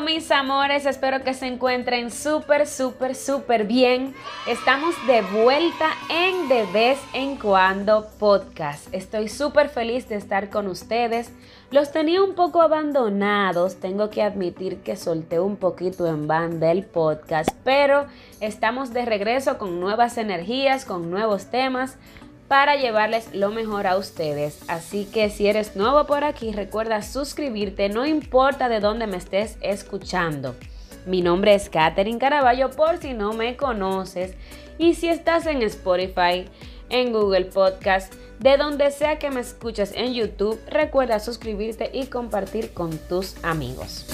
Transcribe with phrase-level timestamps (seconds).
[0.00, 4.14] Mis amores, espero que se encuentren súper, súper, súper bien.
[4.48, 8.92] Estamos de vuelta en De vez en cuando podcast.
[8.92, 11.30] Estoy súper feliz de estar con ustedes.
[11.70, 16.84] Los tenía un poco abandonados, tengo que admitir que solté un poquito en banda el
[16.84, 18.06] podcast, pero
[18.40, 21.98] estamos de regreso con nuevas energías, con nuevos temas
[22.48, 24.60] para llevarles lo mejor a ustedes.
[24.68, 29.56] Así que si eres nuevo por aquí, recuerda suscribirte, no importa de dónde me estés
[29.60, 30.54] escuchando.
[31.06, 34.34] Mi nombre es Katherine Caraballo por si no me conoces.
[34.78, 36.46] Y si estás en Spotify,
[36.88, 42.72] en Google Podcast, de donde sea que me escuches en YouTube, recuerda suscribirte y compartir
[42.72, 44.06] con tus amigos.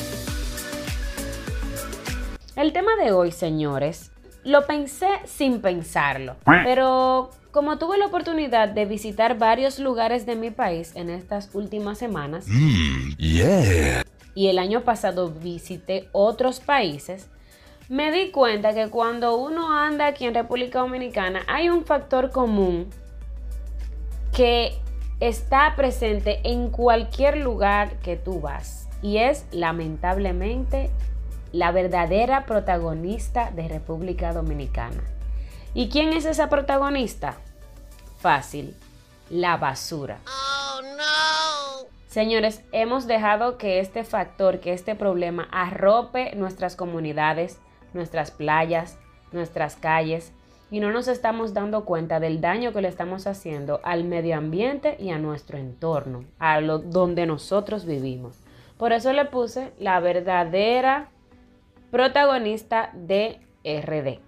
[2.57, 4.11] El tema de hoy, señores,
[4.49, 10.51] lo pensé sin pensarlo, pero como tuve la oportunidad de visitar varios lugares de mi
[10.51, 13.13] país en estas últimas semanas, Mm,
[14.35, 17.29] y el año pasado visité otros países,
[17.91, 22.89] me di cuenta que cuando uno anda aquí en República Dominicana hay un factor común
[24.35, 24.79] que
[25.21, 30.91] está presente en cualquier lugar que tú vas y es lamentablemente
[31.53, 35.03] la verdadera protagonista de República Dominicana.
[35.75, 37.37] ¿Y quién es esa protagonista?
[38.19, 38.75] Fácil,
[39.31, 40.19] la basura.
[42.09, 47.59] Señores, hemos dejado que este factor, que este problema arrope nuestras comunidades,
[47.93, 48.99] nuestras playas,
[49.31, 50.33] nuestras calles
[50.71, 54.97] y no nos estamos dando cuenta del daño que le estamos haciendo al medio ambiente
[54.99, 58.41] y a nuestro entorno, a lo, donde nosotros vivimos.
[58.77, 61.09] Por eso le puse la verdadera
[61.91, 64.21] protagonista de RD.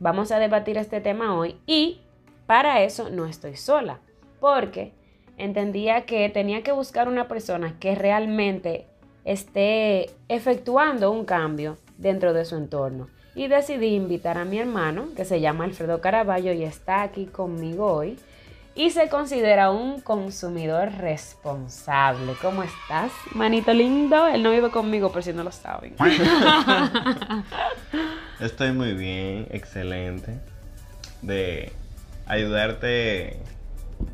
[0.00, 2.00] Vamos a debatir este tema hoy y
[2.46, 4.00] para eso no estoy sola,
[4.40, 4.92] porque
[5.36, 8.86] entendía que tenía que buscar una persona que realmente
[9.24, 13.08] esté efectuando un cambio dentro de su entorno.
[13.34, 17.92] Y decidí invitar a mi hermano, que se llama Alfredo Caraballo y está aquí conmigo
[17.92, 18.18] hoy.
[18.76, 22.32] Y se considera un consumidor responsable.
[22.42, 24.26] ¿Cómo estás, manito lindo?
[24.26, 25.94] Él no vive conmigo, por si no lo saben.
[28.40, 30.40] Estoy muy bien, excelente.
[31.22, 31.72] De
[32.26, 33.38] ayudarte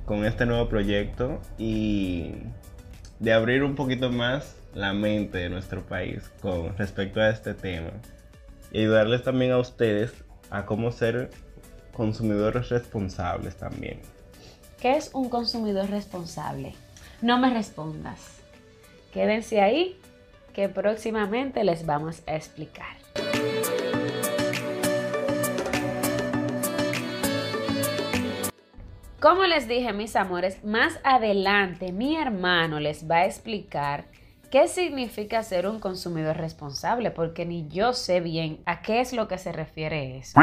[0.04, 2.34] con este nuevo proyecto y
[3.18, 7.92] de abrir un poquito más la mente de nuestro país con respecto a este tema.
[8.72, 10.12] Y ayudarles también a ustedes
[10.50, 11.30] a cómo ser
[11.92, 14.00] consumidores responsables también.
[14.80, 16.72] ¿Qué es un consumidor responsable?
[17.20, 18.40] No me respondas.
[19.12, 20.00] Quédense ahí
[20.54, 22.96] que próximamente les vamos a explicar.
[29.20, 34.06] Como les dije, mis amores, más adelante mi hermano les va a explicar
[34.50, 39.28] qué significa ser un consumidor responsable, porque ni yo sé bien a qué es lo
[39.28, 40.40] que se refiere eso.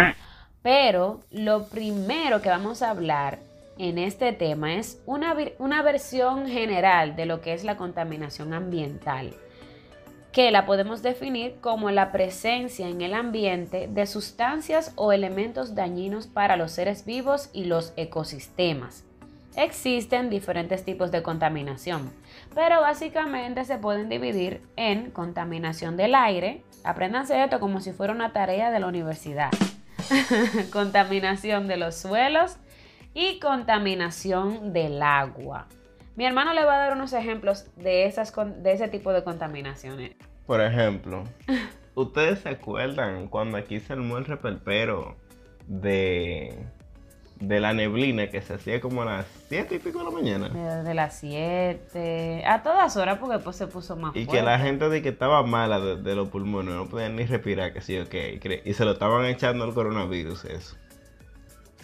[0.61, 3.46] Pero lo primero que vamos a hablar
[3.77, 9.33] en este tema es una, una versión general de lo que es la contaminación ambiental
[10.37, 16.27] que la podemos definir como la presencia en el ambiente de sustancias o elementos dañinos
[16.27, 19.03] para los seres vivos y los ecosistemas.
[19.55, 22.11] Existen diferentes tipos de contaminación,
[22.53, 28.31] pero básicamente se pueden dividir en contaminación del aire, apréndanse esto como si fuera una
[28.31, 29.49] tarea de la universidad,
[30.71, 32.57] contaminación de los suelos
[33.19, 35.65] y contaminación del agua.
[36.15, 40.11] Mi hermano le va a dar unos ejemplos de, esas, de ese tipo de contaminaciones.
[40.45, 41.23] Por ejemplo,
[41.95, 45.15] ¿ustedes se acuerdan cuando aquí se armó el repelpero
[45.65, 46.53] de,
[47.39, 50.49] de la neblina que se hacía como a las 7 y pico de la mañana?
[50.49, 54.39] Desde las 7, a todas horas porque después se puso más Y fuerte.
[54.41, 57.73] que la gente de que estaba mala de, de los pulmones, no podían ni respirar,
[57.73, 58.13] que sí, ok.
[58.63, 60.77] Y se lo estaban echando el coronavirus, eso.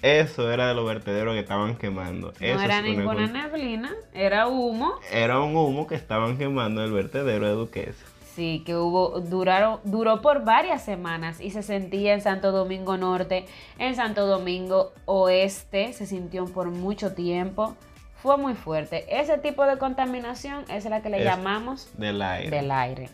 [0.03, 2.33] Eso era de los vertederos que estaban quemando.
[2.39, 4.95] No Eso era ninguna neblina, era humo.
[5.09, 8.05] Era un humo que estaban quemando el vertedero de Duquesa.
[8.35, 13.45] Sí, que hubo, duraron, duró por varias semanas y se sentía en Santo Domingo Norte,
[13.77, 17.75] en Santo Domingo Oeste, se sintió por mucho tiempo.
[18.21, 19.05] Fue muy fuerte.
[19.07, 22.49] Ese tipo de contaminación es la que le Es llamamos Del aire.
[22.57, 23.09] del aire.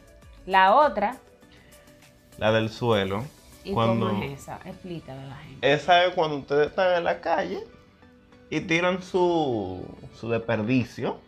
[0.47, 1.17] La otra,
[2.39, 3.25] La del suelo.
[3.69, 4.09] ¿Y cuando...
[4.09, 4.59] cómo es esa?
[4.65, 5.73] Explícale a la gente.
[5.73, 7.59] Esa es cuando ustedes están en la calle
[8.49, 9.85] y tiran su,
[10.19, 11.19] su desperdicio.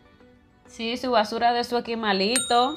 [0.66, 2.76] Sí, su basura de su equimalito,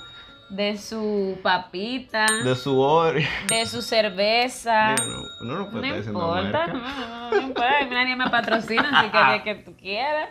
[0.49, 3.19] de su papita, De su oro.
[3.47, 4.95] de su cerveza.
[5.41, 9.63] No, no No diciendo importa, no, no, no importa, nadie me patrocina, así que que
[9.63, 10.29] tú quieras.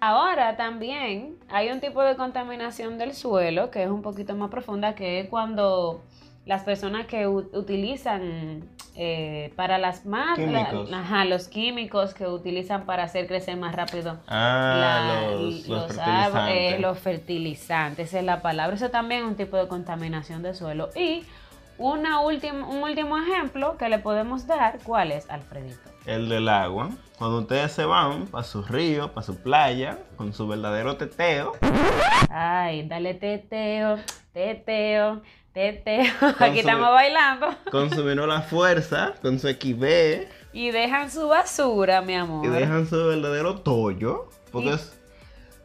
[0.00, 4.94] Ahora también hay un tipo de contaminación del suelo que es un poquito más profunda,
[4.94, 6.04] que es cuando
[6.48, 10.90] las personas que utilizan eh, para las Químicos.
[10.92, 15.98] ajá, los químicos que utilizan para hacer crecer más rápido Ah, la- los, los, árboles,
[15.98, 16.00] eh,
[16.32, 16.80] fertilizantes.
[16.80, 18.74] los fertilizantes, esa es la palabra.
[18.74, 20.88] Eso también es un tipo de contaminación de suelo.
[20.96, 21.24] Y
[21.76, 25.78] una última, un último ejemplo que le podemos dar, ¿cuál es, Alfredito?
[26.06, 26.88] El del agua.
[27.18, 31.52] Cuando ustedes se van para su río, para su playa, con su verdadero teteo,
[32.30, 33.98] Ay, dale teteo,
[34.32, 35.22] teteo,
[35.58, 36.12] teteo.
[36.38, 37.48] Aquí estamos bailando.
[37.70, 42.46] con su la fuerza, con su equibé, Y dejan su basura, mi amor.
[42.46, 44.28] y dejan su verdadero tollo.
[44.52, 44.94] Porque Y- es-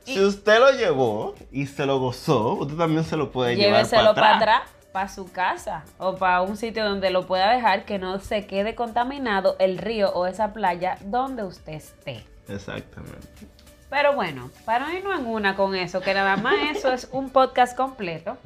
[0.06, 4.14] si usted lo llevó y se lo gozó, usted también se lo puede llevar para
[4.14, 4.36] para atrás.
[4.42, 4.62] atrás,
[4.92, 8.76] para su casa o para un sitio donde lo pueda dejar que no se quede
[8.76, 12.26] contaminado el río o esa playa donde usted esté.
[12.50, 13.48] Exactamente.
[13.90, 17.78] Pero bueno, para irnos en una con eso, que nada más eso es un podcast
[17.78, 18.38] completo.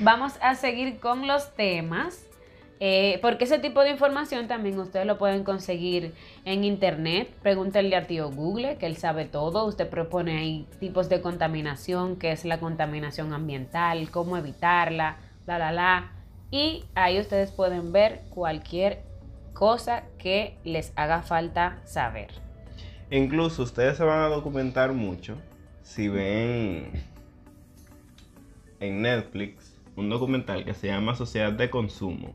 [0.00, 2.24] Vamos a seguir con los temas.
[2.80, 6.14] eh, porque ese tipo de información también ustedes lo pueden conseguir
[6.44, 7.28] en internet.
[7.42, 9.64] Pregúntenle a tío Google, que él sabe todo.
[9.66, 15.16] Usted propone ahí tipos de contaminación, qué es la contaminación ambiental, cómo evitarla,
[15.46, 16.12] la, la, la.
[16.52, 19.02] Y ahí ustedes pueden ver cualquier
[19.54, 22.30] cosa que les haga falta saber.
[23.10, 25.36] Incluso ustedes se van a documentar mucho
[25.82, 26.92] si ven
[28.80, 32.32] en Netflix un documental que se llama Sociedad de Consumo.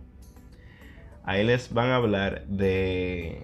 [1.24, 3.42] Ahí les van a hablar de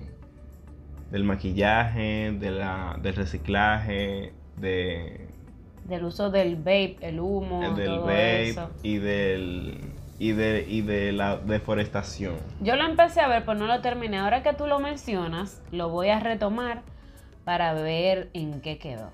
[1.10, 5.28] del maquillaje, de la, del reciclaje, de,
[5.86, 8.70] Del uso del vape, el humo, del todo vape eso.
[8.84, 9.80] y del
[10.20, 12.36] y de, y de la deforestación.
[12.62, 14.18] Yo lo empecé a ver, pero no lo terminé.
[14.18, 16.82] Ahora que tú lo mencionas, lo voy a retomar
[17.46, 19.12] para ver en qué quedó.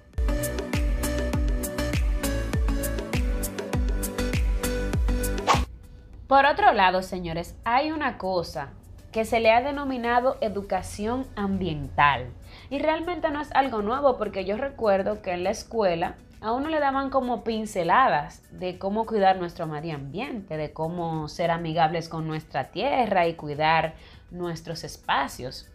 [6.27, 8.69] Por otro lado, señores, hay una cosa
[9.12, 12.33] que se le ha denominado educación ambiental.
[12.72, 16.69] Y realmente no es algo nuevo porque yo recuerdo que en la escuela a uno
[16.69, 22.27] le daban como pinceladas de cómo cuidar nuestro medio ambiente, de cómo ser amigables con
[22.27, 23.94] nuestra tierra y cuidar
[24.31, 25.68] nuestros espacios.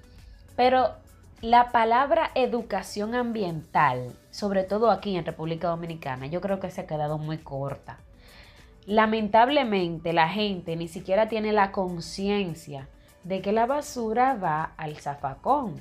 [0.57, 0.97] Pero
[1.43, 6.87] la palabra educación ambiental, sobre todo aquí en República Dominicana, yo creo que se ha
[6.89, 7.99] quedado muy corta.
[8.87, 12.89] Lamentablemente la gente ni siquiera tiene la conciencia
[13.25, 15.75] de que la basura va al zafacón.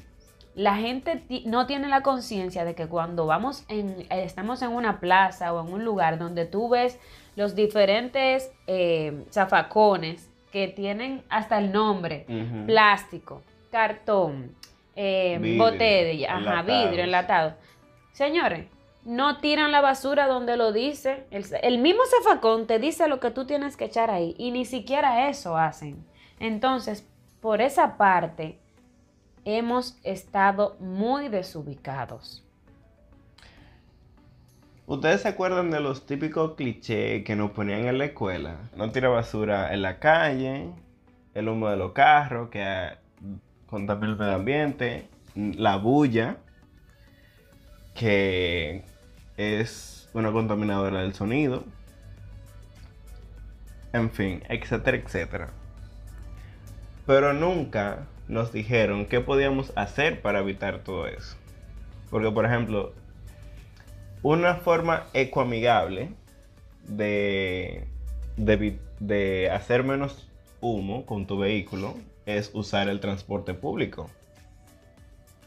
[0.55, 4.99] La gente no tiene la conciencia de que cuando vamos en, eh, estamos en una
[4.99, 6.99] plaza o en un lugar donde tú ves
[7.35, 12.25] los diferentes eh, zafacones que tienen hasta el nombre,
[12.65, 14.55] plástico, cartón,
[14.95, 17.53] eh, Vidrio, botella, ajá, vidrio, enlatado.
[18.11, 18.65] Señores,
[19.09, 21.25] no tiran la basura donde lo dice.
[21.31, 25.29] El, mismo zafacón te dice lo que tú tienes que echar ahí y ni siquiera
[25.29, 26.05] eso hacen.
[26.39, 27.03] Entonces,
[27.41, 28.59] por esa parte,
[29.45, 32.45] hemos estado muy desubicados.
[34.85, 38.69] ¿Ustedes se acuerdan de los típicos clichés que nos ponían en la escuela?
[38.75, 40.69] No tira basura en la calle,
[41.33, 42.91] el humo de los carros que
[43.65, 46.37] contamina el medio ambiente, la bulla,
[47.95, 48.83] que
[49.39, 51.63] es una contaminadora del sonido,
[53.93, 55.49] en fin, etcétera, etcétera.
[57.05, 61.37] Pero nunca nos dijeron qué podíamos hacer para evitar todo eso.
[62.09, 62.93] Porque, por ejemplo,
[64.23, 66.09] una forma ecoamigable
[66.85, 67.87] de,
[68.35, 70.29] de, de hacer menos
[70.59, 74.09] humo con tu vehículo es usar el transporte público.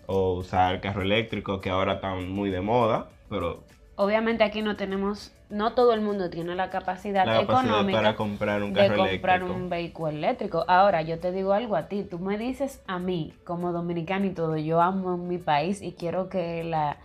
[0.06, 3.62] O usar carro eléctrico, que ahora están muy de moda, pero
[3.96, 8.16] Obviamente aquí no tenemos, no todo el mundo tiene la capacidad la capacidad económica para
[8.16, 9.54] comprar un de carro comprar eléctrico.
[9.54, 10.64] un vehículo eléctrico.
[10.66, 14.30] Ahora, yo te digo algo a ti, tú me dices a mí, como dominicano y
[14.30, 16.96] todo, yo amo mi país y quiero que la,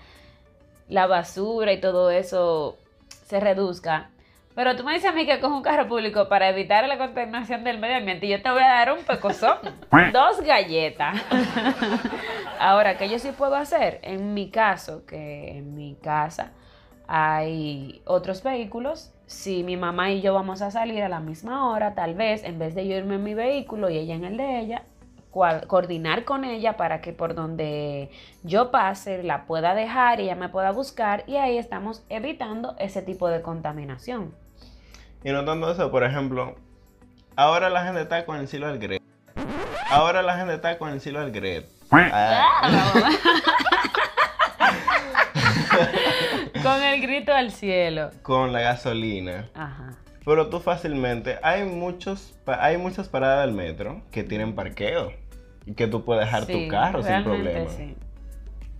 [0.87, 2.77] la basura y todo eso
[3.25, 4.09] se reduzca.
[4.55, 7.65] Pero tú me dices a mí que cojo un carro público para evitar la contaminación
[7.65, 9.57] del medio ambiente y yo te voy a dar un pecozón,
[10.13, 11.21] dos galletas.
[12.59, 13.99] Ahora, ¿qué yo sí puedo hacer?
[14.03, 16.53] En mi caso, que en mi casa
[17.07, 19.13] hay otros vehículos.
[19.25, 22.59] Si mi mamá y yo vamos a salir a la misma hora, tal vez en
[22.59, 24.83] vez de yo irme en mi vehículo y ella en el de ella,
[25.67, 28.09] coordinar con ella para que por donde
[28.43, 33.01] yo pase la pueda dejar y ella me pueda buscar y ahí estamos evitando ese
[33.01, 34.33] tipo de contaminación.
[35.23, 36.55] Y no tanto eso, por ejemplo,
[37.35, 39.01] ahora la gente está con el silo al gret.
[39.89, 41.67] Ahora la gente está con el silo al gret.
[41.89, 42.59] Ah,
[46.77, 48.09] Con el grito al cielo.
[48.21, 49.49] con la gasolina.
[49.53, 49.95] Ajá.
[50.25, 55.13] Pero tú fácilmente, hay muchos, hay muchas paradas del metro que tienen parqueo
[55.65, 57.69] y que tú puedes dejar Sí, tu carro sin problema.
[57.69, 57.95] sí.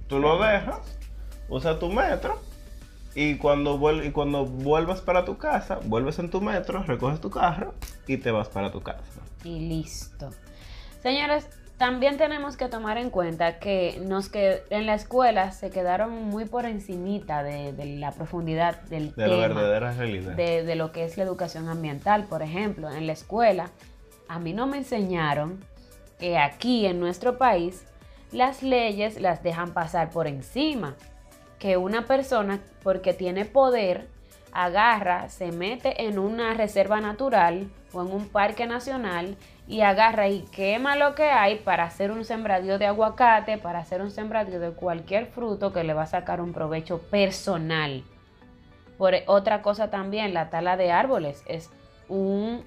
[0.08, 0.80] Tú lo dejas,
[1.50, 2.42] usa tu metro
[3.16, 7.30] y cuando, vuel- y cuando vuelvas para tu casa, vuelves en tu metro, recoges tu
[7.30, 7.74] carro
[8.08, 9.02] y te vas para tu casa.
[9.44, 10.30] y listo.
[11.02, 16.12] Señores, también tenemos que tomar en cuenta que nos que en la escuela se quedaron
[16.26, 20.34] muy por encimita de, de la profundidad del De la tema verdadera realidad.
[20.34, 22.26] de, de lo que es la educación ambiental.
[22.26, 23.70] Por ejemplo, en la escuela
[24.28, 25.64] a mí no me enseñaron
[26.20, 27.86] que aquí en nuestro país
[28.32, 30.96] las leyes las dejan pasar por encima.
[31.60, 34.08] Que una persona, porque tiene poder,
[34.52, 39.38] agarra, se mete en una reserva natural o en un parque nacional
[39.68, 44.02] y agarra y quema lo que hay para hacer un sembradío de aguacate, para hacer
[44.02, 48.04] un sembradío de cualquier fruto que le va a sacar un provecho personal.
[48.98, 51.70] Por otra cosa también, la tala de árboles es
[52.08, 52.64] un-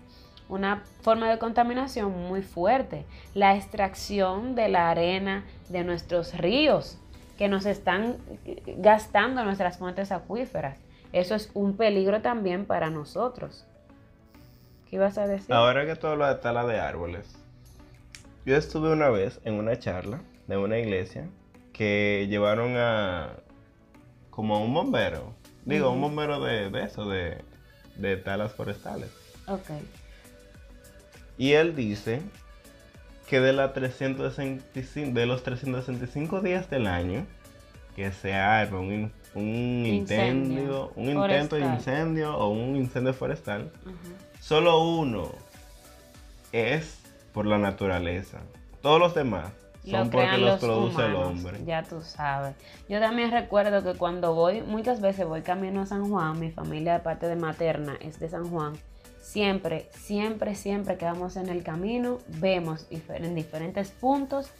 [0.48, 3.06] una forma de contaminación muy fuerte.
[3.34, 6.98] La extracción de la arena de nuestros ríos
[7.38, 8.18] que nos están
[8.76, 10.78] gastando nuestras fuentes acuíferas.
[11.12, 13.66] Eso es un peligro también para nosotros.
[14.88, 15.52] ¿Qué ibas a decir?
[15.52, 17.36] Ahora que tú hablas de tala de árboles,
[18.44, 21.28] yo estuve una vez en una charla de una iglesia
[21.72, 23.36] que llevaron a
[24.30, 27.38] como a un bombero, digo, un bombero de, de eso, de,
[27.96, 29.10] de talas forestales.
[29.46, 29.70] Ok.
[31.36, 32.22] Y él dice
[33.28, 37.26] que de, la 365, de los 365 días del año
[37.94, 41.74] que se arma un, un Incendio incendio, un intento de forestal.
[41.74, 43.70] incendio o un incendio forestal,
[44.40, 45.30] solo uno
[46.52, 46.98] es
[47.32, 48.38] por la naturaleza.
[48.82, 49.52] Todos los demás
[49.84, 51.60] Lo son porque los, los produce el hombre.
[51.64, 52.54] Ya tú sabes.
[52.88, 56.94] Yo también recuerdo que cuando voy, muchas veces voy camino a San Juan, mi familia
[56.94, 58.72] de parte de materna es de San Juan.
[59.20, 64.50] Siempre, siempre, siempre que vamos en el camino, vemos en diferentes puntos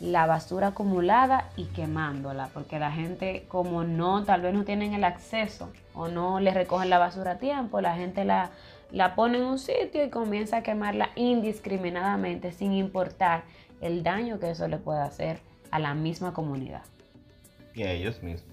[0.00, 5.04] la basura acumulada y quemándola, porque la gente como no, tal vez no tienen el
[5.04, 8.50] acceso o no le recogen la basura a tiempo, la gente la,
[8.90, 13.42] la pone en un sitio y comienza a quemarla indiscriminadamente sin importar
[13.82, 15.38] el daño que eso le puede hacer
[15.70, 16.82] a la misma comunidad.
[17.74, 18.49] Y a ellos mismos.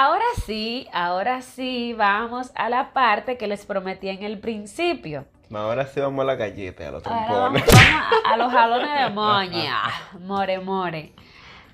[0.00, 5.24] Ahora sí, ahora sí, vamos a la parte que les prometí en el principio.
[5.52, 7.64] Ahora sí vamos a la galleta a los trompones.
[8.24, 9.82] a, a los jalones de moña.
[10.20, 11.12] More, more.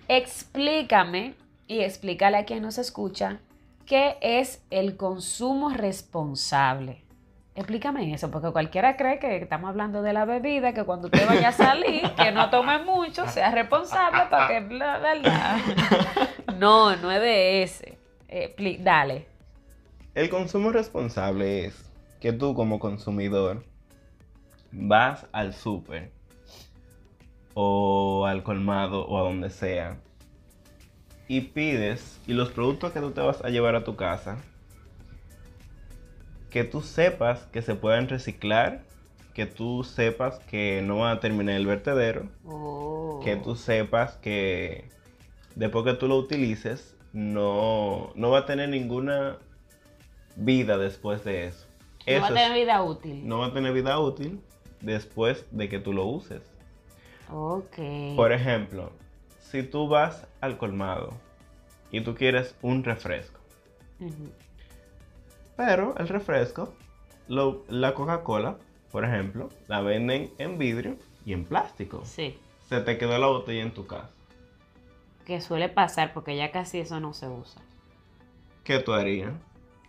[0.08, 1.34] Explícame
[1.66, 3.40] y explícale a quien nos escucha
[3.84, 7.04] qué es el consumo responsable.
[7.54, 11.48] Explícame eso, porque cualquiera cree que estamos hablando de la bebida, que cuando usted vaya
[11.48, 15.58] a salir, que no tome mucho, sea responsable, porque la verdad.
[16.56, 17.93] No, no es de ese.
[18.34, 19.26] Expli- dale.
[20.16, 21.88] El consumo responsable es
[22.20, 23.64] que tú como consumidor
[24.72, 26.10] vas al súper
[27.54, 29.98] o al colmado o a donde sea
[31.28, 34.38] y pides y los productos que tú te vas a llevar a tu casa
[36.50, 38.82] que tú sepas que se pueden reciclar,
[39.32, 43.20] que tú sepas que no van a terminar el vertedero, Oh.
[43.24, 44.88] que tú sepas que
[45.56, 49.38] después que tú lo utilices no, no va a tener ninguna
[50.36, 51.64] vida después de eso.
[52.06, 53.26] No va a tener vida útil.
[53.26, 54.40] no va a tener vida útil
[54.82, 56.42] después de que tú lo uses.
[57.32, 57.78] Ok.
[58.16, 58.90] Por ejemplo,
[59.40, 61.14] si tú vas al colmado
[61.90, 63.40] y tú quieres un refresco,
[65.56, 66.74] pero el refresco,
[67.28, 68.56] lo- la Coca-Cola,
[68.90, 72.02] por ejemplo, la venden en vidrio y en plástico.
[72.04, 72.36] Sí,
[72.68, 74.10] Se te quedó la botella en tu casa.
[75.24, 77.60] Que suele pasar porque ya casi eso no se usa.
[78.62, 79.32] ¿Qué tú harías?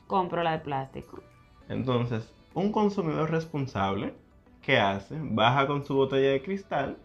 [0.08, 1.22] Compro la de plástico.
[1.70, 4.13] Entonces, un consumidor responsable,
[4.62, 5.15] ¿qué hace?
[5.20, 6.98] Baja con su botella de cristal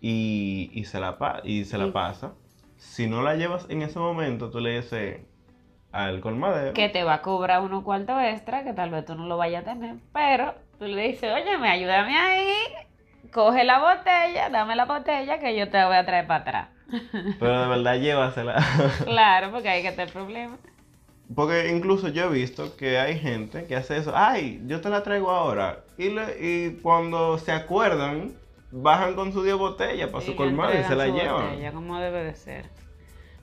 [0.00, 2.32] y, y se, la, pa- y se la pasa.
[2.76, 5.20] Si no la llevas en ese momento, tú le dices
[5.92, 6.72] al colmadero.
[6.72, 9.62] Que te va a cobrar unos cuartos extra, que tal vez tú no lo vayas
[9.62, 9.96] a tener.
[10.12, 12.52] Pero tú le dices, oye, me ayúdame ahí.
[13.32, 16.68] Coge la botella, dame la botella que yo te voy a traer para atrás.
[17.38, 18.64] Pero de verdad llévasela.
[19.04, 20.56] Claro, porque ahí que está el problema.
[21.34, 24.12] Porque incluso yo he visto que hay gente que hace eso.
[24.14, 25.80] Ay, yo te la traigo ahora.
[25.96, 28.32] Y, le- y cuando se acuerdan,
[28.70, 31.46] bajan con su 10 botellas para su colmado y se la llevan.
[31.46, 32.66] botella, como debe de ser.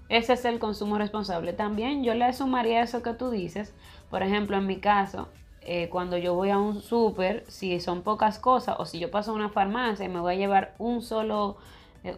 [0.08, 1.54] Ese es el consumo responsable.
[1.54, 3.74] También yo le sumaría eso que tú dices.
[4.10, 5.30] Por ejemplo, en mi caso,
[5.62, 9.32] eh, cuando yo voy a un súper, si son pocas cosas o si yo paso
[9.32, 11.58] a una farmacia y me voy a llevar un solo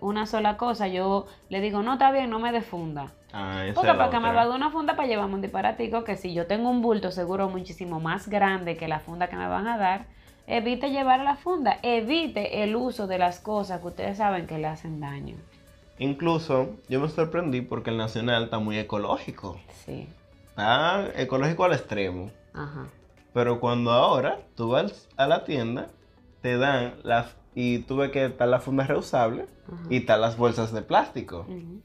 [0.02, 3.12] una sola cosa, yo le digo, no, está bien, no me defunda.
[3.34, 6.18] Ah, Porque para que me va a dar una funda para llevarme un disparatico, que
[6.18, 9.68] si yo tengo un bulto seguro muchísimo más grande que la funda que me van
[9.68, 10.06] a dar,
[10.48, 14.68] evite llevar la funda, evite el uso de las cosas que ustedes saben que le
[14.68, 15.36] hacen daño.
[15.98, 19.60] Incluso yo me sorprendí porque el Nacional está muy ecológico.
[19.86, 20.08] Sí,
[20.50, 22.32] Está ecológico al extremo.
[22.54, 22.86] ajá.
[23.34, 25.88] Pero cuando ahora tú vas a la tienda,
[26.42, 27.36] te dan las...
[27.54, 29.84] Y tú ves que están las fundas reusables Ajá.
[29.90, 31.46] y están las bolsas de plástico.
[31.48, 31.82] Ujú.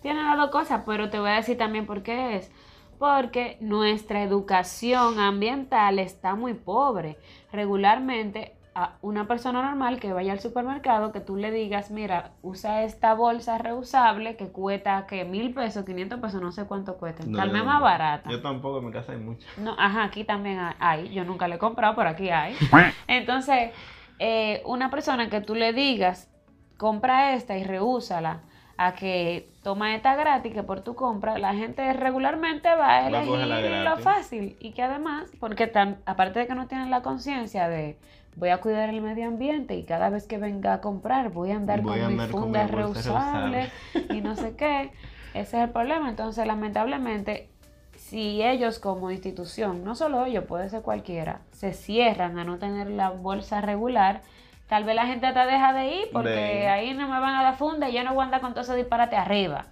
[0.00, 2.50] Tiene las dos cosas, pero te voy a decir también por qué es.
[2.98, 7.18] Porque nuestra educación ambiental está muy pobre.
[7.52, 12.84] Regularmente, a una persona normal que vaya al supermercado, que tú le digas, mira, usa
[12.84, 17.24] esta bolsa reusable que cuesta que mil pesos, 500 pesos, no sé cuánto cuesta.
[17.26, 18.30] No, Tal vez más barata.
[18.30, 19.46] Yo tampoco, en mi casa hay mucho.
[19.58, 21.12] No, ajá, aquí también hay-.
[21.12, 22.56] Yo nunca le he comprado, pero aquí hay.
[23.06, 23.72] Entonces,
[24.18, 26.30] eh, una persona que tú le digas,
[26.78, 28.40] compra esta y reúsala,
[28.78, 33.70] a que toma esta gratis, que por tu compra, la gente regularmente va a elegir
[33.84, 34.56] lo fácil.
[34.60, 37.98] Y que además, porque tan, aparte de que no tienen la conciencia de
[38.36, 41.56] voy a cuidar el medio ambiente y cada vez que venga a comprar voy a
[41.56, 43.72] andar Voy a con andar mis con mi fundas bolsa reusables
[44.10, 44.92] y no sé qué.
[45.34, 46.10] Ese es el problema.
[46.10, 47.48] Entonces, lamentablemente,
[47.96, 52.90] si ellos como institución, no solo ellos, puede ser cualquiera, se cierran a no tener
[52.90, 54.20] la bolsa regular,
[54.68, 57.56] tal vez la gente hasta deja de ir porque ahí no me van a dar
[57.56, 59.66] funda y yo no voy a andar con todo ese disparate arriba.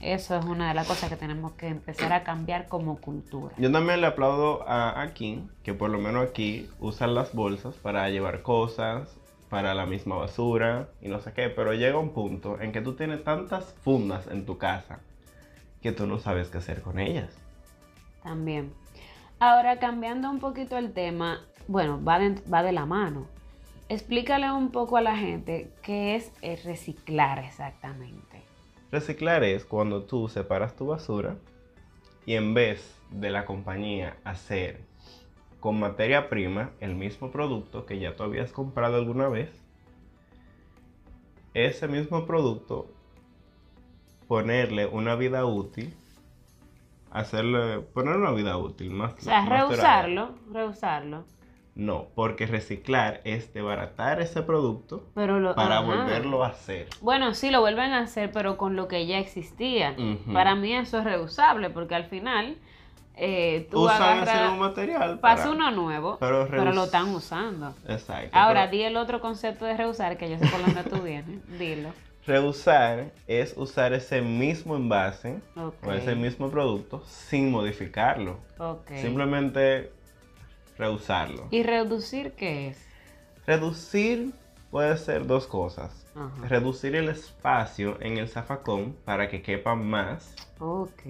[0.00, 3.54] Eso es una de las cosas que tenemos que empezar a cambiar como cultura.
[3.56, 7.74] Yo también le aplaudo a, a Kim, que por lo menos aquí usan las bolsas
[7.76, 9.16] para llevar cosas,
[9.48, 12.94] para la misma basura y no sé qué, pero llega un punto en que tú
[12.94, 15.00] tienes tantas fundas en tu casa
[15.82, 17.30] que tú no sabes qué hacer con ellas.
[18.22, 18.72] También.
[19.38, 23.26] Ahora, cambiando un poquito el tema, bueno, va de, va de la mano.
[23.88, 28.35] Explícale un poco a la gente qué es el reciclar exactamente.
[28.90, 31.36] Reciclar es cuando tú separas tu basura
[32.24, 34.80] y en vez de la compañía hacer
[35.60, 39.50] con materia prima el mismo producto que ya tú habías comprado alguna vez,
[41.54, 42.86] ese mismo producto
[44.28, 45.94] ponerle una vida útil,
[47.10, 49.14] hacerle, poner una vida útil más.
[49.14, 51.24] O sea, más reusarlo, reusarlo.
[51.76, 55.86] No, porque reciclar es desbaratar ese producto Pero lo, para ajá.
[55.86, 56.88] volverlo a hacer.
[57.02, 59.94] Bueno, sí, lo vuelven a hacer, pero con lo que ya existía.
[60.32, 62.56] Para mí eso es reusable, porque al final
[63.14, 65.18] eh, tú Usan ese agarras, mismo material.
[65.20, 67.74] pasa para- uno nuevo, pero lo están usando.
[67.86, 68.30] Exacto.
[68.36, 71.40] Ahora, pero di el otro concepto de reusar, que yo sé por dónde tú vienes.
[71.58, 71.90] Dilo.
[72.26, 78.38] reusar es usar ese mismo envase o ese mismo producto sin modificarlo.
[78.58, 78.90] Ok.
[78.96, 79.92] Simplemente
[80.78, 81.48] reusarlo.
[81.50, 82.78] ¿Y reducir qué es?
[83.46, 84.32] Reducir
[84.70, 86.06] puede ser dos cosas.
[86.14, 86.48] Ajá.
[86.48, 91.02] Reducir el espacio en el zafacón para que quepa más Ok.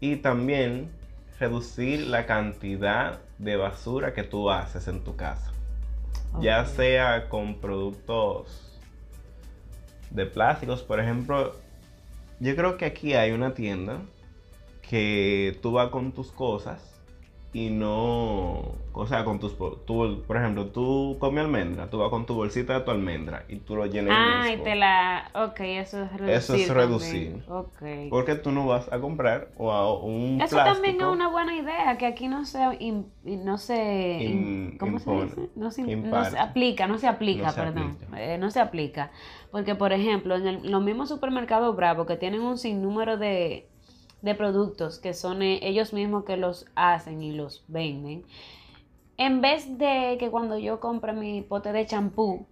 [0.00, 0.90] y también
[1.38, 5.52] reducir la cantidad de basura que tú haces en tu casa.
[6.40, 8.80] Ya sea con productos
[10.10, 11.54] de plásticos, por ejemplo,
[12.40, 13.98] yo creo que aquí hay una tienda
[14.88, 16.91] que tú vas con tus cosas
[17.54, 22.24] y no, o sea, con tus, tú, por ejemplo, tú comes almendra, tú vas con
[22.24, 25.30] tu bolsita de tu almendra y tú lo llenas Ah, y te la...
[25.34, 26.34] Ok, eso es reducir.
[26.34, 27.42] Eso es reducir.
[27.48, 27.82] Ok.
[28.08, 30.74] Porque tú no vas a comprar o a un Eso plástico.
[30.74, 35.28] también es una buena idea, que aquí no se, im- no se, ¿cómo impone.
[35.28, 35.50] se dice?
[35.54, 38.22] No se, no se aplica, no se aplica, No se perdón, aplica.
[38.34, 39.10] Eh, no se aplica,
[39.50, 43.68] porque por ejemplo, en el- los mismos supermercados Bravo que tienen un sinnúmero de,
[44.22, 48.24] de productos que son eh, ellos mismos que los hacen y los venden,
[49.18, 52.46] en vez de que cuando yo compre mi pote de champú,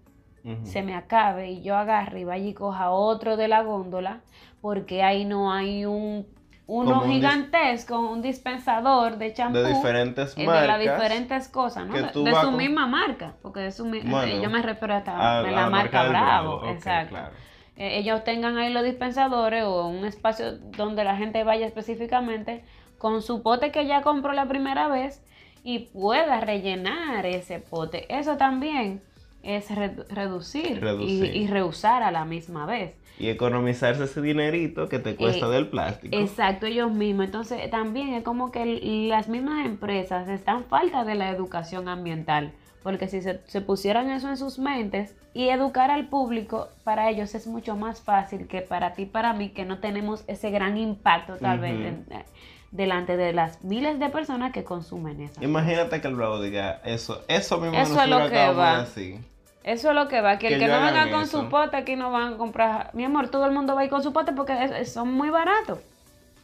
[0.64, 4.20] se me acabe y yo agarre y vaya y coja otro de la góndola,
[4.60, 6.26] porque ahí no hay un
[6.66, 10.62] uno un gigantesco, un dispensador de champú de diferentes eh, marcas.
[10.62, 11.94] de las diferentes cosas, ¿no?
[11.94, 15.68] De, su misma marca, porque de su Bueno, eh, yo me refiero hasta a- la,
[15.68, 17.10] marca, del Bravo, exacto.
[17.10, 17.32] claro.
[17.80, 22.62] Eh, ellos tengan ahí los dispensadores o un espacio donde la gente vaya específicamente
[22.98, 25.22] con su pote que ya compró la primera vez
[25.64, 28.04] y pueda rellenar ese pote.
[28.14, 29.00] Eso también
[29.42, 31.34] es redu- reducir, y- Reducir.
[31.34, 32.92] Y, reusar a la misma vez.
[33.18, 36.14] Y economizarse ese dinerito que te cuesta Eh, del plástico.
[36.18, 37.24] Exacto, ellos mismos.
[37.24, 38.66] Entonces también es como que
[39.08, 42.52] las mismas empresas están falta de la educación ambiental.
[42.82, 47.34] Porque si se, se pusieran eso en sus mentes y educar al público, para ellos
[47.34, 51.36] es mucho más fácil que para ti, para mí, que no tenemos ese gran impacto
[51.36, 52.24] tal vez eh,
[52.70, 55.42] delante de las miles de personas que consumen eso.
[55.42, 58.80] Imagínate que el bravo diga eso, eso mismo Eso que es lo que va.
[58.80, 59.20] decir.
[59.62, 61.42] Eso es lo que va, que, el Que que ellos no venga con eso.
[61.42, 62.90] su pote aquí no van a comprar.
[62.94, 65.28] Mi amor, todo el mundo va a ir con su pote porque es- son muy
[65.28, 65.80] baratos.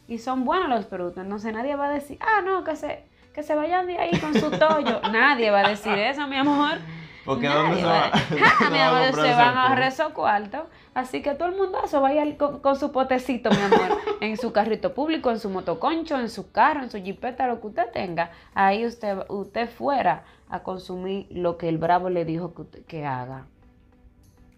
[0.07, 1.25] Y son buenos los productos.
[1.25, 3.05] Entonces nadie va a decir, ah, no, que se,
[3.37, 5.01] que se vayan de ahí con su tollo.
[5.12, 6.79] nadie va a decir eso, mi amor.
[7.27, 10.66] Porque Nadie ¿dónde se va mi amor, van a rezo cuarto.
[10.94, 14.53] Así que todo el mundo eso vaya con, con su potecito, mi amor, en su
[14.53, 18.31] carrito público, en su motoconcho, en su carro, en su jipeta, lo que usted tenga.
[18.55, 23.05] Ahí usted, usted fuera a consumir lo que el bravo le dijo que, usted- que
[23.05, 23.44] haga.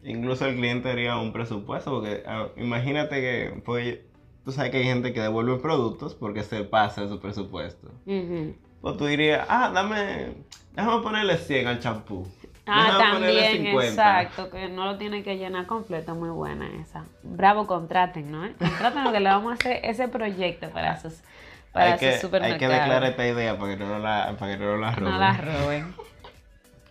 [0.05, 3.99] Incluso el cliente haría un presupuesto, porque ah, imagínate que, pues,
[4.45, 7.89] tú sabes que hay gente que devuelve productos porque se pasa su presupuesto.
[8.07, 8.55] Ujú.
[8.81, 10.35] O tú dirías, ah, dame,
[10.73, 12.27] déjame ponerle 100 al champú.
[12.67, 13.91] Ah, Déjame también, 50".
[13.93, 17.05] exacto, que no lo tiene que llenar completo, muy buena esa.
[17.23, 18.43] Bravo, contraten, ¿no?
[18.59, 21.23] Contraten lo que le vamos a hacer ese proyecto para sus,
[21.73, 22.63] para hay, que, sus supermercados.
[22.63, 25.13] hay que declarar esta idea para que no la, para que no la roben.
[25.13, 25.95] No las roben.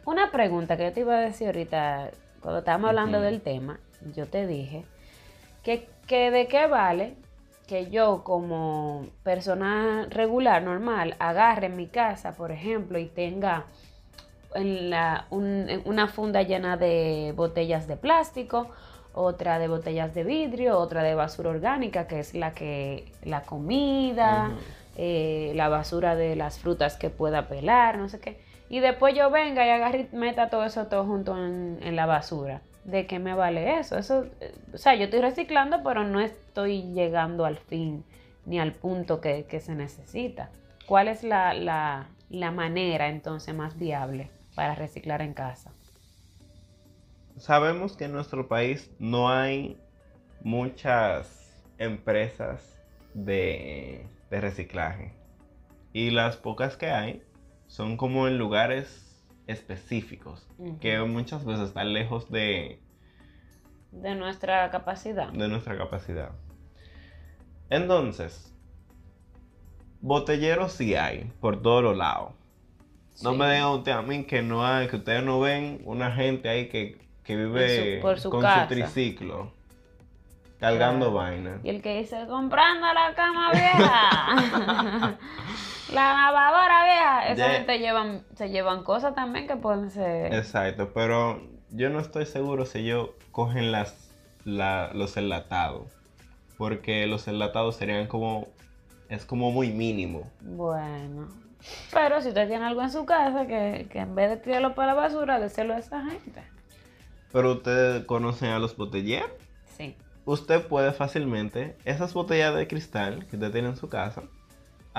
[0.06, 2.10] Una pregunta que yo te iba a decir ahorita,
[2.42, 3.26] cuando estábamos hablando Ujú.
[3.26, 3.80] del tema,
[4.16, 4.84] yo te dije
[5.64, 7.14] que, que de qué vale
[7.68, 13.66] que yo como persona regular, normal, agarre en mi casa, por ejemplo, y tenga
[14.56, 18.70] en la, un- en una funda llena de botellas de plástico,
[19.14, 24.54] otra de botellas de vidrio, otra de basura orgánica, que es la que la comida,
[24.96, 28.40] eh, la basura de las frutas que pueda pelar, no sé qué.
[28.70, 32.06] Y después yo venga y agarre y meta todo eso todo junto en, en la
[32.06, 32.62] basura.
[32.88, 33.98] ¿De qué me vale eso?
[33.98, 38.04] Eso, eh, o sea, yo estoy reciclando, pero no estoy llegando al fin
[38.46, 40.50] ni al punto que, que se necesita.
[40.88, 45.72] ¿Cuál es la, la, la manera entonces más viable para reciclar en casa?
[47.36, 49.78] Sabemos que en nuestro país no hay
[50.42, 52.80] muchas empresas
[53.14, 55.12] de, de reciclaje.
[55.92, 57.22] Y las pocas que hay
[57.68, 59.07] son como en lugares
[59.48, 60.48] específicos,
[60.82, 62.80] que muchas veces están lejos de,
[63.92, 65.30] De nuestra capacidad.
[65.32, 66.32] de nuestra capacidad.
[67.70, 68.54] Entonces,
[70.02, 72.34] botelleros sí hay por todos los lados.
[73.24, 76.50] No me digan usted a mí que no hay, que ustedes no ven una gente
[76.50, 78.68] ahí que, que vive su- por su con casa.
[78.68, 79.52] su triciclo,
[80.60, 81.60] cargando vaina.
[81.64, 85.18] Y el que dice, comprando la cama vieja.
[85.94, 87.28] la lavadora vieja.
[87.30, 87.54] Esa Ya.
[87.56, 90.34] gente llevan, se llevan cosas también que pueden ser...
[90.34, 95.92] Exacto, pero yo no estoy seguro si ellos cogen las, la- los enlatados,
[96.58, 98.48] porque los enlatados serían como,
[99.10, 100.30] es como muy mínimo.
[100.42, 101.28] Bueno.
[101.92, 104.94] Pero si usted tiene algo en su casa, que, que en vez de tirarlo para
[104.94, 106.44] la basura, déselo a esa gente.
[107.32, 109.32] Pero ustedes conocen a los botelleros.
[109.76, 109.96] Sí.
[110.26, 114.24] usted puede fácilmente, esas botellas de cristal que usted tiene en su casa,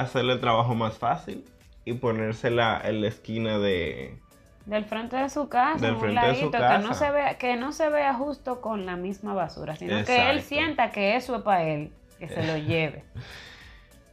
[0.01, 1.45] hacerle el trabajo más fácil
[1.85, 4.19] y ponérsela en la esquina de...
[4.67, 7.07] Del frente de su casa, Del un frente de su ladito, que no casa.
[7.07, 10.91] se vea, que no se vea justo con la misma basura, sino que él sienta
[10.91, 13.05] que eso es para él, que se lo lleve.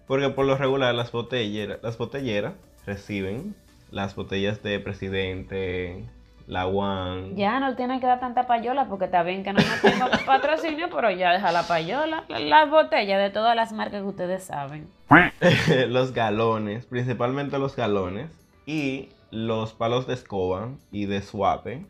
[0.07, 2.53] Porque por lo regular las botelleras, las botelleras
[2.85, 3.55] reciben
[3.91, 6.05] las botellas de presidente,
[6.47, 7.31] la One.
[7.35, 10.87] Ya no tiene que dar tanta payola porque está bien que no me tengo patrocinio,
[10.93, 12.23] pero ya deja la payola.
[12.27, 14.87] La- Las botellas de todas las marcas que ustedes saben.
[15.89, 18.29] los galones, principalmente los galones
[18.65, 21.85] y los palos de escoba y de suape,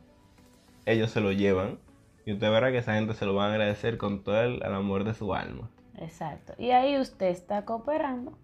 [0.85, 1.77] ellos se lo llevan
[2.25, 4.73] y usted verá que esa gente se lo va a agradecer con todo el, el
[4.73, 5.69] amor de su alma.
[5.97, 6.53] Exacto.
[6.57, 8.37] Y ahí usted está cooperando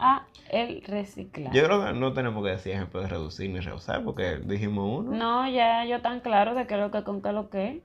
[0.00, 1.56] a el reciclaje.
[1.56, 5.12] Yo creo que no tenemos que decir ejemplo de reducir ni reusar porque dijimos uno.
[5.12, 7.82] No, ya yo tan claro de qué lo que con qué lo que.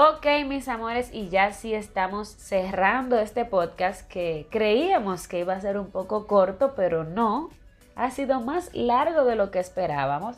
[0.00, 5.60] Ok, mis amores, y ya sí estamos cerrando este podcast que creíamos que iba a
[5.60, 7.50] ser un poco corto, pero no.
[7.96, 10.36] Ha sido más largo de lo que esperábamos.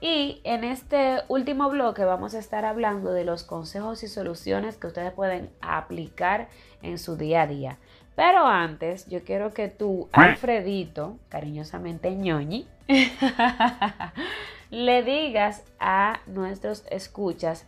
[0.00, 4.86] Y en este último bloque vamos a estar hablando de los consejos y soluciones que
[4.86, 6.48] ustedes pueden aplicar
[6.82, 7.78] en su día a día.
[8.14, 12.66] Pero antes, yo quiero que tú, Alfredito, cariñosamente ñoñi,
[14.70, 17.64] le digas a nuestros escuchas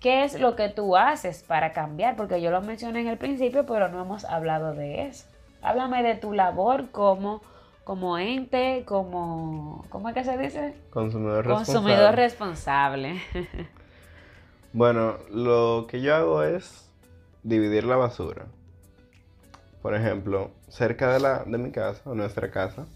[0.00, 3.66] qué es lo que tú haces para cambiar, porque yo lo mencioné en el principio,
[3.66, 5.26] pero no hemos hablado de eso.
[5.62, 7.42] Háblame de tu labor como,
[7.90, 10.76] como ente, como, ¿cómo es que se dice?
[10.90, 13.14] Consumidor Consumidor responsable.
[13.14, 13.68] responsable.
[14.72, 16.88] Bueno, lo que yo hago es
[17.42, 18.46] dividir la basura.
[19.82, 22.86] Por ejemplo, cerca de, la, de mi casa, o nuestra casa,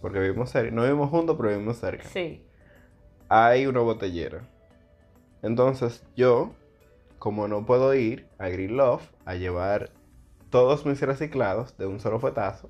[0.00, 2.02] porque vivimos cerca, no vivimos juntos, pero vivimos cerca.
[2.02, 2.44] sí.
[3.28, 4.40] hay una botellera.
[5.42, 6.50] Entonces yo,
[7.20, 9.90] como no puedo ir a Green Love a llevar
[10.50, 12.68] todos mis reciclados de un solo fuetazo,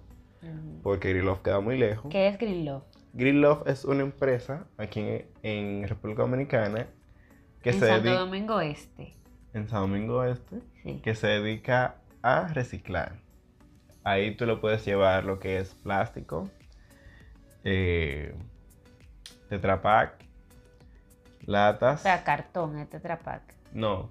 [0.83, 2.11] porque Green Love queda muy lejos.
[2.11, 2.83] ¿Qué es Green Love?
[3.13, 6.87] Green Love es una empresa aquí en, en República Dominicana
[7.63, 9.15] que en se Santo dedica Domingo Este.
[9.55, 11.01] en San Domingo Este, Sí.
[11.03, 13.17] que se dedica a reciclar.
[14.05, 16.49] Ahí tú le puedes llevar lo que es plástico,
[17.65, 18.35] eh,
[19.49, 20.13] Tetra Pak,
[21.47, 22.03] O latas.
[22.03, 23.43] sea, cartón, es Tetra Pak.
[23.73, 24.09] No,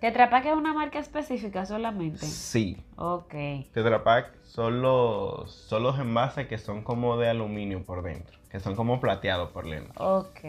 [0.00, 2.24] Tetra Pak es una marca específica solamente.
[2.26, 2.76] sí.
[2.96, 3.34] Ok.
[3.72, 8.60] Tetra Pak son los, son los envases que son como de aluminio por dentro, que
[8.60, 9.92] son como plateados por dentro.
[10.18, 10.40] Ok.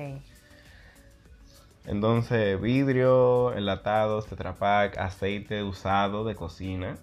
[1.85, 6.97] Entonces, vidrio, enlatados, Tetra Pak, aceite usado de cocina.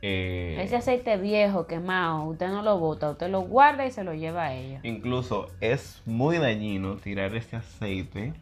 [0.00, 4.12] Eh, Ese aceite viejo, quemado, usted no lo bota, usted lo guarda y se lo
[4.14, 4.80] lleva a ellos.
[4.84, 8.34] Incluso es muy dañino tirar este aceite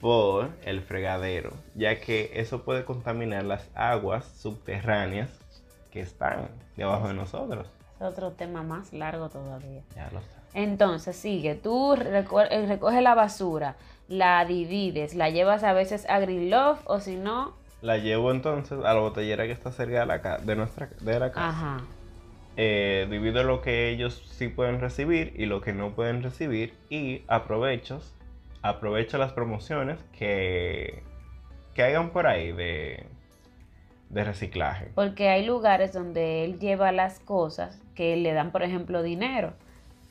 [0.00, 5.30] por el fregadero, ya que eso puede contaminar las aguas subterráneas
[5.90, 7.66] que están debajo de nosotros.
[7.96, 9.82] Es otro tema más largo todavía.
[9.94, 10.36] Ya lo sabes.
[10.54, 13.76] Entonces, sigue, tú eh, recoges la basura,
[14.08, 18.78] la divides, la llevas a veces a Green Love o si no, La llevo entonces
[18.78, 21.48] a la botellera que está cerca de la, ca- de nuestra, de la casa.
[21.48, 21.76] ajá.
[22.58, 27.22] Eh, divido lo que ellos sí pueden recibir y lo que no pueden recibir y
[27.28, 28.00] aprovecho,
[28.68, 31.02] aprovecho las promociones que,
[31.74, 33.06] que hagan por ahí de,
[34.10, 34.90] de reciclaje.
[34.94, 39.52] Porque hay lugares donde él lleva las cosas que le dan, por ejemplo, dinero.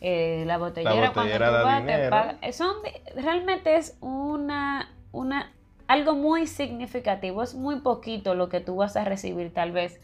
[0.01, 2.09] Eh, la botellera, botellera cuando tú vas, te dinero.
[2.09, 2.75] paga- eh, son
[3.15, 5.51] realmente es una, una,
[5.87, 7.41] algo muy significativo.
[7.41, 9.99] Es muy poquito lo que tú vas a recibir, tal vez.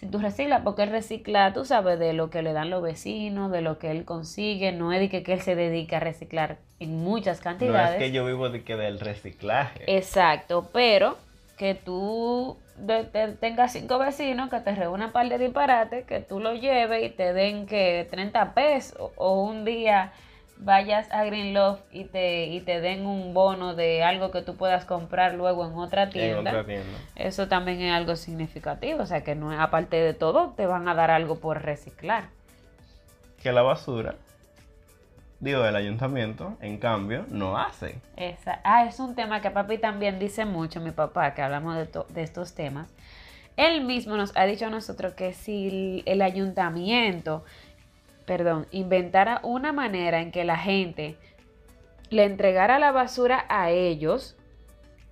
[0.00, 3.50] Si tú reciclas, porque él recicla, tú sabes de lo que le dan los vecinos,
[3.50, 4.72] de lo que él consigue.
[4.72, 7.92] No es de que, que él se dedica a reciclar en muchas No cantidades.
[7.92, 9.84] es que yo vivo de que del reciclaje.
[9.86, 11.16] Exacto, pero
[11.56, 16.20] que tú de- te- tengas cinco vecinos que te reúnan un par de disparates, que
[16.20, 20.12] tú lo lleves y te den que 30 pesos o un día
[20.64, 24.56] vayas a Green Love y te, y te den un bono de algo que tú
[24.56, 26.50] puedas comprar luego en otra en tienda.
[26.50, 26.98] otra tienda.
[27.16, 30.94] Eso también es algo significativo, o sea que no aparte de todo te van a
[30.94, 32.24] dar algo por reciclar.
[33.42, 34.14] Que la basura,
[35.40, 37.96] digo, el ayuntamiento, en cambio, no hace.
[38.16, 41.86] Esa, ah, es un tema que papi también dice mucho, mi papá, que hablamos de,
[41.86, 42.88] to- de estos temas.
[43.56, 47.44] Él mismo nos ha dicho a nosotros que si el ayuntamiento,
[48.26, 51.16] perdón, inventara una manera en que la gente
[52.10, 54.36] le entregara la basura a ellos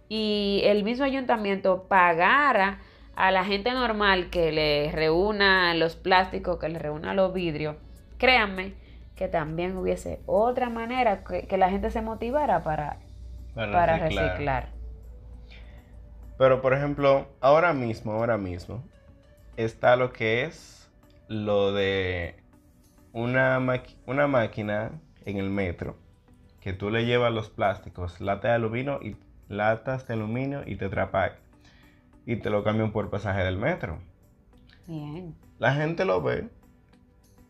[0.09, 2.81] y el mismo ayuntamiento pagara
[3.15, 7.77] a la gente normal que le reúna los plásticos, que le reúna los vidrios,
[8.19, 8.75] créanme
[9.17, 12.97] que también hubiese otra manera que, que la gente se motivara para,
[13.55, 14.71] para reciclar.
[16.39, 18.83] Pero por ejemplo, ahora mismo, ahora mismo,
[19.57, 20.91] está lo que es
[21.29, 22.42] lo de
[23.13, 23.61] una,
[24.07, 24.93] una máquina
[25.25, 25.97] en el metro
[26.61, 29.17] que tú le llevas los plásticos, lata de aluminio y
[29.49, 31.39] latas de aluminio y Tetra Pak
[32.25, 33.99] y te lo cambian por pasaje del metro.
[34.87, 35.35] Bien.
[35.59, 36.49] La gente lo ve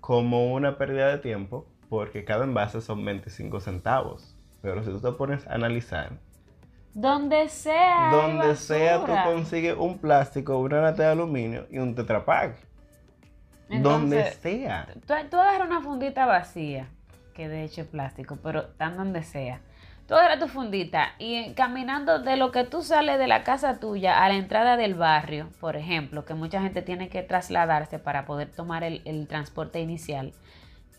[0.00, 4.36] como una pérdida de tiempo porque cada envase son 25 centavos.
[4.62, 6.18] Pero si tú te pones a analizar,
[6.94, 8.10] Donde sea.
[8.12, 12.24] donde sea tú consigues un plástico, una lata de aluminio y un Tetra
[13.68, 14.86] Donde sea.
[15.06, 16.88] Tú, tú agarras una fundita vacía,
[17.34, 19.60] que de hecho es plástico, pero tan donde sea.
[20.06, 24.22] Tú agarras tu fundita y caminando de lo que tú sales de la casa tuya
[24.22, 28.50] a la entrada del barrio, por ejemplo, que mucha gente tiene que trasladarse para poder
[28.50, 30.32] tomar el, el transporte inicial.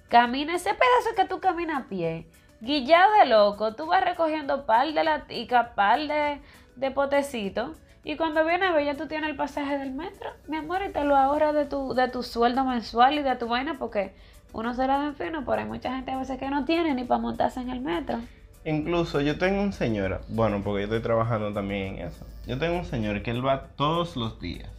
[0.08, 2.28] Camina ese pedazo que tú caminas a pie,
[2.62, 6.42] guillado de loco, tú vas recogiendo par de latica, par de,
[6.76, 7.78] de potecitos.
[8.04, 10.92] Y cuando viene a ver, ya tú tienes el pasaje del metro, mi amor, y
[10.92, 14.14] te lo ahorras de tu, de tu sueldo mensual y de tu vaina, porque
[14.52, 16.94] uno se la da en fino, pero hay mucha gente a veces que no tiene
[16.94, 18.20] ni para montarse en el metro.
[18.66, 22.26] Incluso yo tengo un señor, bueno, porque yo estoy trabajando también en eso.
[22.46, 24.70] Yo tengo un señor que él va todos los días.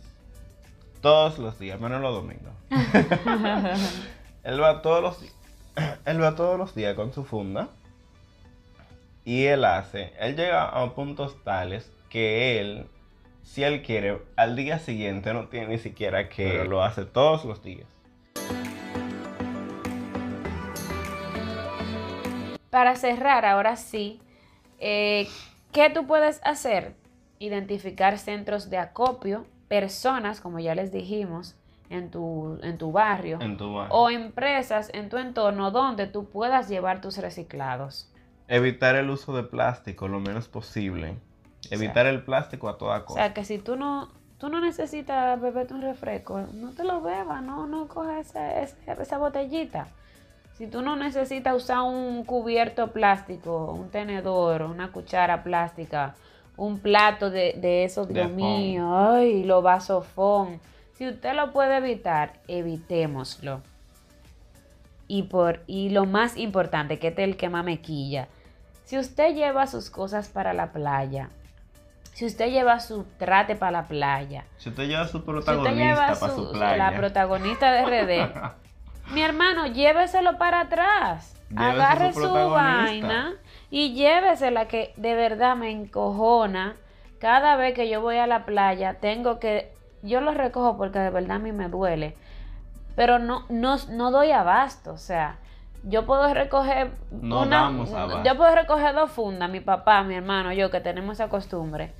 [1.00, 2.52] Todos los días, menos los domingos.
[4.44, 5.34] él va todos los días.
[6.04, 7.68] Él va todos los días con su funda.
[9.24, 12.86] Y él hace, él llega a puntos tales que él,
[13.44, 17.44] si él quiere, al día siguiente no tiene ni siquiera que Pero lo hace todos
[17.44, 17.86] los días.
[22.70, 24.20] Para cerrar, ahora sí,
[24.80, 25.28] eh,
[25.72, 26.94] ¿qué tú puedes hacer?
[27.38, 31.54] Identificar centros de acopio, personas, como ya les dijimos,
[31.90, 33.94] en tu, en tu barrio, En tu barrio.
[33.94, 38.10] o empresas en tu entorno donde tú puedas llevar tus reciclados.
[38.48, 41.14] Evitar el uso de plástico lo menos posible.
[41.70, 43.22] Evitar el plástico a toda O costa.
[43.22, 44.08] sea, que si tú no
[44.44, 48.34] tú no necesitas beberte un refresco, no te lo bebas, no, no cojas
[48.98, 49.88] esa, botellita.
[50.58, 56.14] Si tú no necesitas usar un cubierto plástico, un tenedor, una cuchara plástica,
[56.58, 60.60] un plato de, de eso, Dios mío, ay, lo vasofón.
[60.92, 63.62] Si usted lo puede evitar, evitémoslo.
[65.08, 68.28] Y, por, y lo más importante, que este es el que más me quilla.
[68.84, 71.30] Si usted lleva sus cosas para la playa,
[72.14, 76.52] si usted lleva su trate para la playa, si usted lleva su protagonista para su
[76.52, 78.54] playa, la protagonista de RD,
[79.12, 81.36] mi hermano, lléveselo para atrás.
[81.56, 83.34] agarre su, vaina
[83.68, 86.76] y llévesela que de verdad me encojona.
[87.18, 89.72] Cada vez que yo voy a la playa, tengo que.
[90.02, 92.16] Yo lo recojo porque de verdad a mí me duele.
[92.94, 94.92] Pero no, no, no doy abasto.
[94.92, 95.38] O sea,
[95.82, 97.72] yo puedo recoger una,
[98.24, 101.92] yo puedo recoger dos fundas, mi papá, mi hermano, yo que tenemos esa costumbre.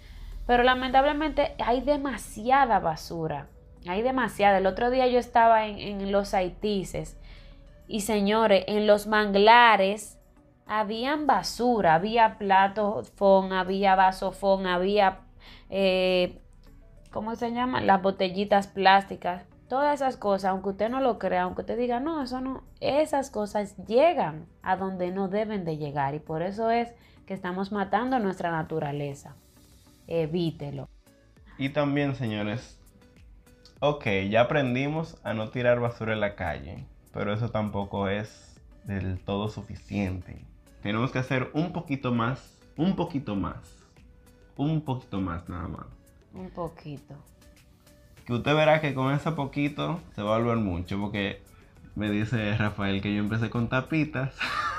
[0.47, 3.49] Pero lamentablemente hay demasiada basura.
[3.87, 4.59] Hay demasiada.
[4.59, 7.19] El otro día yo estaba en, los haitises
[7.87, 10.19] y señores, en los manglares
[10.67, 15.21] habían basura, había platos fon, había vasofón, había,
[15.69, 16.41] eh,
[17.11, 17.83] ¿cómo se llama?
[17.83, 19.45] Las botellitas plásticas.
[19.69, 23.31] Todas esas cosas, aunque usted no lo crea, aunque usted diga, no, eso no, esas
[23.31, 26.95] cosas llegan a donde no deben de llegar y por eso es
[27.27, 29.37] que estamos matando nuestra naturaleza.
[30.07, 30.89] Evítelo.
[31.59, 32.81] Y también, señores,
[33.81, 39.19] ok, ya aprendimos a no tirar basura en la calle, pero eso tampoco es del
[39.21, 40.45] todo suficiente.
[40.83, 43.57] Tenemos que hacer un poquito más, un poquito más,
[44.57, 45.87] un poquito más nada más.
[46.33, 47.15] Un poquito
[48.25, 51.43] que usted verá que con ese poquito se va a volver mucho, porque
[51.95, 54.35] me dice Rafael que yo empecé con tapitas.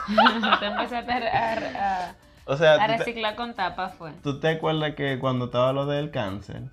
[0.62, 4.12] Empezaste a, a, reciclar con tapas, fue.
[4.24, 6.64] ¿Tú te acuerdas que cuando estaba lo del cáncer?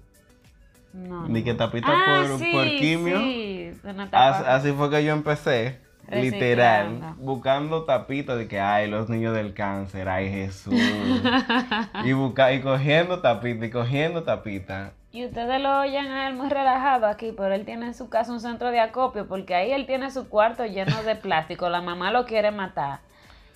[0.92, 1.26] No.
[1.26, 3.18] Ni que tapitas ah, por, por, quimio.
[3.18, 3.70] Sí,
[4.12, 5.80] así, fue que yo empecé.
[6.10, 10.74] Literal, buscando tapitas de que, ay, los niños del cáncer, ay, Jesús.
[12.04, 14.92] y, busca, y cogiendo tapitas, y cogiendo tapitas.
[15.12, 18.32] Y ustedes lo oyen a él muy relajado aquí, pero él tiene en su casa
[18.32, 21.68] un centro de acopio, porque ahí él tiene su cuarto lleno de plástico.
[21.68, 23.00] La mamá lo quiere matar.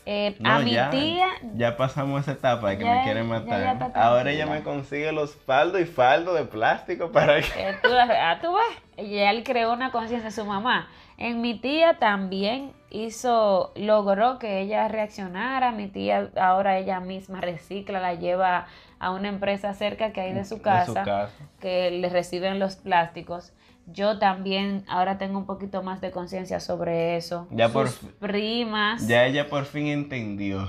[0.08, 1.30] Eh, a mi tía.
[1.56, 3.92] Ya pasamos esa etapa de que me quiere matar.
[3.96, 7.48] Ahora ella me consigue los faldos y faldos de plástico para que.
[7.56, 9.04] Eh, tú, ah, tú ves.
[9.04, 10.88] Y él creó una conciencia de su mamá.
[11.18, 15.72] En mi tía también hizo, logró que ella reaccionara.
[15.72, 18.68] Mi tía ahora ella misma recicla, la lleva
[19.00, 23.52] a una empresa cerca que hay de su casa, que le reciben los plásticos.
[23.86, 27.46] Yo también ahora tengo un poquito más de conciencia sobre eso.
[27.50, 29.06] Ya por primas.
[29.06, 30.68] Ya ella por fin entendió.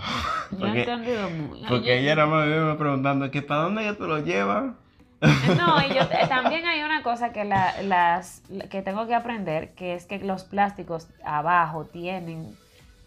[0.51, 1.63] Yo he entendido muy.
[1.67, 4.75] Porque ella era más preguntando que para dónde ella te lo lleva.
[5.21, 10.06] No, y yo también hay una cosa que las que tengo que aprender, que es
[10.06, 12.56] que los plásticos abajo tienen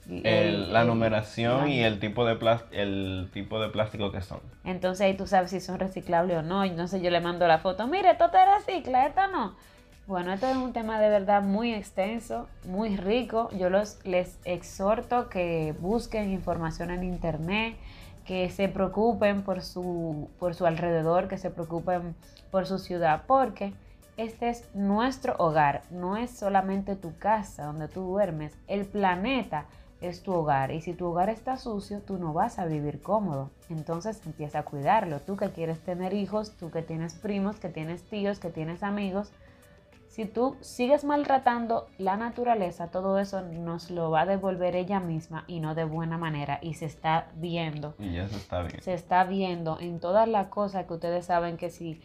[0.09, 2.37] la numeración y el tipo, de
[2.73, 4.40] el tipo de plástico que son.
[4.64, 6.64] Entonces ahí tú sabes si son reciclables o no.
[6.64, 9.55] Entonces yo le mando la foto, mire, esto te recicla, esto no.
[10.11, 13.49] Bueno, esto es un tema de verdad muy extenso, muy rico.
[13.57, 17.77] Yo los, les exhorto que busquen información en internet,
[18.27, 22.16] que se preocupen por su, por su alrededor, que se preocupen
[22.51, 23.73] por su ciudad, porque
[24.16, 29.66] este es nuestro hogar, no es solamente tu casa donde tú duermes, el planeta
[30.01, 33.51] es tu hogar y si tu hogar está sucio, tú no vas a vivir cómodo.
[33.68, 35.20] Entonces empieza a cuidarlo.
[35.20, 39.31] Tú que quieres tener hijos, tú que tienes primos, que tienes tíos, que tienes amigos,
[40.11, 45.44] si tú sigues maltratando la naturaleza, todo eso nos lo va a devolver ella misma
[45.46, 47.94] y no de buena manera y se está viendo.
[47.96, 48.83] Y ya se está viendo.
[48.83, 52.01] Se está viendo en todas las cosas que ustedes saben que si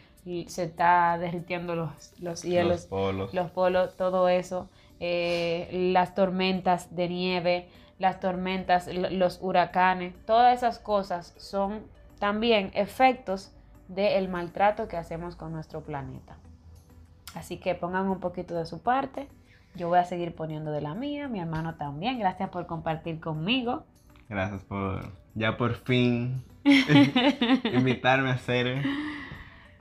[0.47, 6.95] se está derritiendo los, los hielos, los polos, los polos todo eso, eh, las tormentas
[6.95, 11.81] de nieve, las tormentas, los huracanes, todas esas cosas son
[12.19, 13.51] también efectos
[13.87, 16.37] del maltrato que hacemos con nuestro planeta.
[17.35, 19.27] Así que pongan un poquito de su parte.
[19.75, 22.17] Yo voy a seguir poniendo de la mía, mi hermano también.
[22.17, 23.85] Gracias por compartir conmigo.
[24.29, 28.81] Gracias por ya por fin invitarme a hacer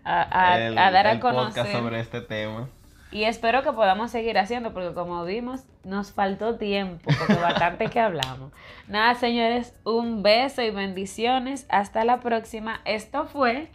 [0.04, 2.68] a, dar a conocer sobre este tema.
[3.10, 8.00] Y espero que podamos seguir haciendo, porque como vimos, nos faltó tiempo, porque bastante que
[8.00, 8.50] hablamos.
[8.88, 11.66] Nada, señores, un beso y bendiciones.
[11.68, 12.80] Hasta la próxima.
[12.84, 13.70] Esto fue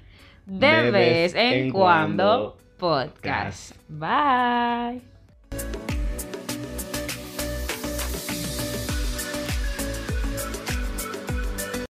[0.45, 3.73] De, vez, en, cuando, podcast.
[3.89, 5.18] Bye.